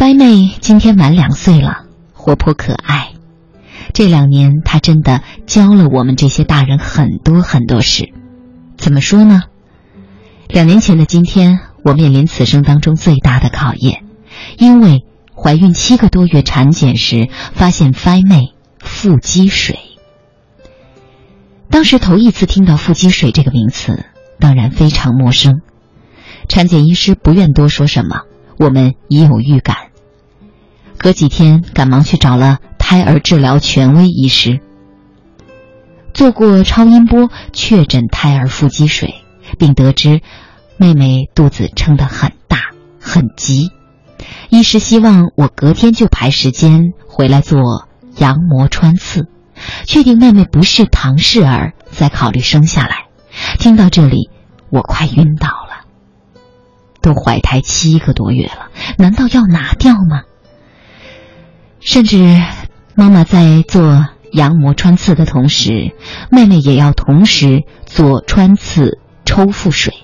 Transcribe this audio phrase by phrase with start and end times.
[0.00, 3.12] 呆妹今天满两岁了，活泼可爱。
[3.92, 8.10] 这两年，她真的教了我们这些大人很多很多事。
[8.78, 9.42] 怎么说呢？
[10.48, 14.06] 两年前的今天，我面临此生当中最大的考验，
[14.56, 15.04] 因为
[15.36, 19.80] 怀孕七个多月产检时发现呆妹腹积水。
[21.68, 24.06] 当时头一次听到腹积水这个名词，
[24.38, 25.60] 当然非常陌生。
[26.48, 28.22] 产检医师不愿多说什么，
[28.58, 29.89] 我们已有预感。
[31.02, 34.60] 隔几天，赶忙去找了胎儿治疗权威医师，
[36.12, 39.14] 做过超音波确诊胎儿腹积水，
[39.58, 40.20] 并得知
[40.76, 42.58] 妹妹肚子撑得很大
[43.00, 43.70] 很急。
[44.50, 47.88] 医师希望我隔天就排时间回来做
[48.18, 49.26] 羊膜穿刺，
[49.86, 53.06] 确定妹妹不是唐氏儿，再考虑生下来。
[53.58, 54.28] 听到这里，
[54.68, 55.86] 我快晕倒了。
[57.00, 60.24] 都怀胎七个多月了，难道要拿掉吗？
[61.80, 62.36] 甚至，
[62.94, 65.94] 妈妈在做羊膜穿刺的同时，
[66.30, 69.94] 妹妹也要同时做穿刺抽腹水，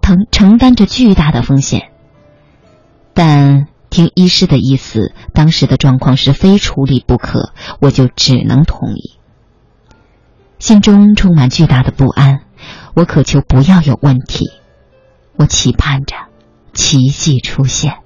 [0.00, 1.90] 承承担着巨大的风险。
[3.12, 9.18] 但听医师的意思，当时的状况是非处理不可，我就只能同意。
[10.58, 12.40] 心中充满巨大的不安，
[12.94, 14.46] 我渴求不要有问题。
[15.36, 16.16] 我期盼着
[16.72, 17.98] 奇迹出现。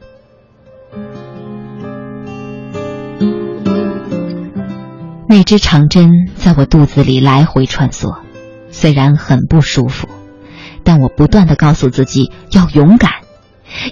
[5.32, 8.18] 那支长针在我肚子里来回穿梭，
[8.70, 10.06] 虽然很不舒服，
[10.84, 13.12] 但我不断的告诉自己要勇敢，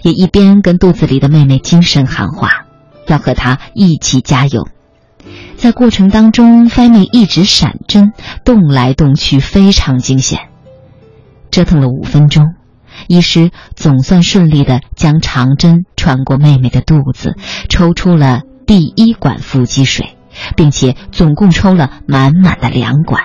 [0.02, 2.66] 也一边跟肚子里的妹妹精神喊话，
[3.06, 4.68] 要和她一起加油。
[5.56, 8.12] 在过程当中，菲妹一直闪针，
[8.44, 10.40] 动来动去，非常惊险。
[11.50, 12.54] 折腾了五分钟。
[13.08, 17.34] 医师总算顺利的将长针穿过妹妹的肚子，
[17.70, 20.18] 抽出了第一管腹积水，
[20.56, 23.24] 并且总共抽了满满的两管。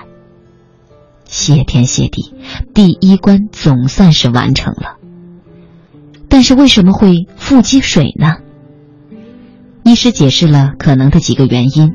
[1.26, 2.34] 谢天谢地，
[2.74, 4.98] 第一关总算是完成了。
[6.30, 8.38] 但是为什么会腹积水呢？
[9.84, 11.94] 医师解释了可能的几个原因，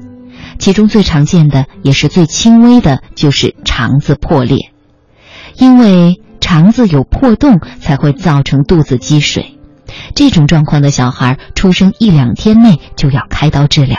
[0.59, 4.73] 其中最常见的也是最轻微的，就是肠子破裂，
[5.56, 6.21] 因为。
[6.41, 9.59] 肠子有破洞才会造成肚子积水，
[10.17, 13.99] 这种状况的小孩出生一两天内就要开刀治疗，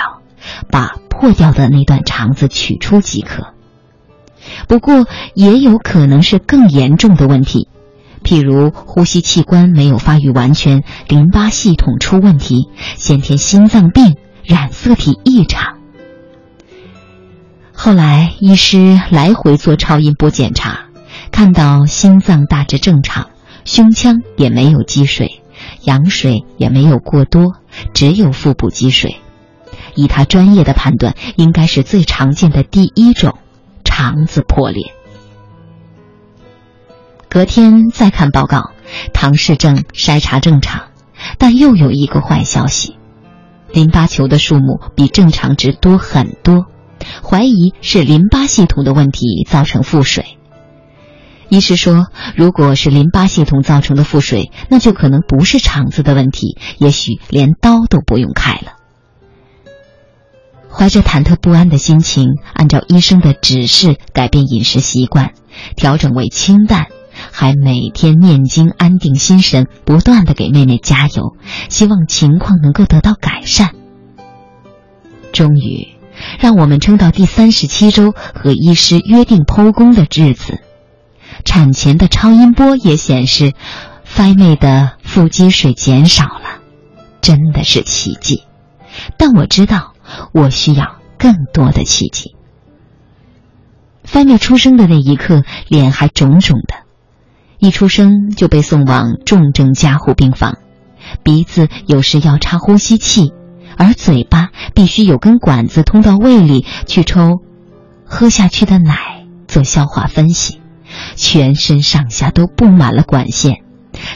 [0.70, 3.54] 把破掉的那段肠子取出即可。
[4.68, 5.06] 不过
[5.36, 7.68] 也有可能是更严重的问题，
[8.24, 15.78] 譬如呼吸器官没有发育完全、淋巴系统出问题、先天心脏病、染色体异常。
[17.72, 20.88] 后来医师来回做超音波检查。
[21.32, 23.30] 看到心脏大致正常，
[23.64, 25.44] 胸腔也没有积水，
[25.84, 27.54] 羊水也没有过多，
[27.94, 29.18] 只有腹部积水。
[29.96, 33.38] 以他专业的判断，应该是最常见的第一种
[33.84, 34.94] 肠子破裂。
[37.30, 38.72] 隔天再看报告，
[39.14, 40.88] 唐氏症筛查正常，
[41.38, 42.98] 但又有一个坏消息：
[43.72, 46.66] 淋巴球的数目比正常值多很多，
[47.24, 50.38] 怀疑是淋巴系统的问题造成腹水。
[51.48, 58.81] 医师说，如果是淋巴系统造成的腹水，那就可能不是肠子的问题，也许连刀都不用开了。
[60.74, 65.34] 怀着忐忑不安的心情，按照医生的指示改变饮食习惯，
[65.76, 66.88] 调整为清淡，
[67.32, 71.36] 还每天念经安定心神，不断的给妹妹加油，
[71.70, 73.72] 希望情况能够得到改善。
[75.34, 75.90] 终于，
[76.40, 80.60] 让我们撑到第三十七周和医师约定剖宫的日子。
[81.46, 83.54] 产前的超音波也显示，
[84.04, 86.60] 菲妹的腹积水减少了，
[87.22, 88.44] 真的是奇迹。
[89.18, 89.91] 但我知道，
[90.34, 92.36] 我需要更多的奇迹。
[94.04, 96.76] 菲妹出生的那一刻，脸还肿肿的，
[97.60, 100.58] 一出生就被送往重症加护病房，
[101.24, 103.32] 鼻子有时要插呼吸器，
[103.78, 107.42] 而嘴巴必须有根管子通到胃里去抽
[108.06, 110.60] 喝下去的奶做消化分析。
[111.16, 113.64] 全身上下都布满了管线，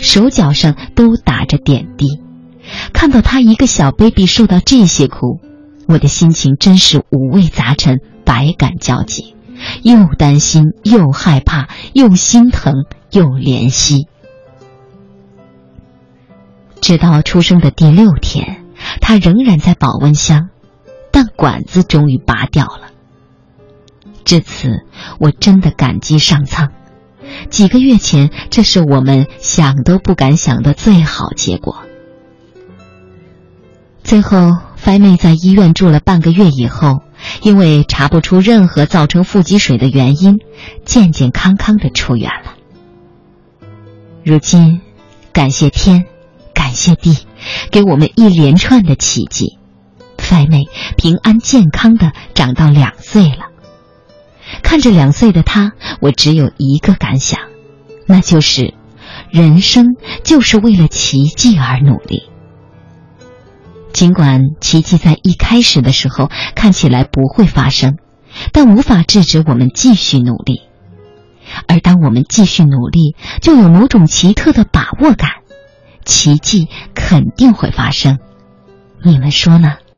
[0.01, 2.19] 手脚上都打着点滴。
[2.91, 5.39] 看到他一个小 baby 受到这些苦，
[5.87, 9.35] 我的心情真是五味杂陈，百感交集，
[9.83, 14.07] 又担心又害怕，又心疼又怜惜。
[16.81, 18.65] 直到出生的第六天，
[19.01, 20.49] 他仍然在保温箱，
[21.11, 22.91] 但管子终于拔掉了。
[24.23, 24.83] 至此，
[25.19, 26.71] 我真的感激上苍。
[27.49, 31.77] 几个月前，这是我们想都不敢想的最好结果。
[34.03, 37.01] 最后，菲妹在医院住了半个月以后，
[37.41, 40.37] 因为查不出任何造成腹积水的原因，
[40.85, 42.53] 健健康康的出院了。
[44.23, 44.81] 如今，
[45.33, 46.05] 感谢天，
[46.53, 47.17] 感谢地，
[47.71, 49.57] 给我们一连串的奇迹，
[50.19, 50.65] 菲妹
[50.97, 53.47] 平安健康的长到两岁了。
[54.61, 57.39] 看着两岁的她，我只有一个感想，
[58.05, 58.75] 那就是，
[59.31, 62.29] 人生就是为了奇迹而努力。
[63.95, 67.95] 尽管奇迹在一开始的时候看起来不会发生，
[68.51, 70.63] 但无法制止我们继续努力。
[71.65, 75.29] 而当我们继续努力，就有某种奇特的把握感，
[76.03, 78.19] 奇迹肯定会发生。
[79.01, 79.77] 你们说呢？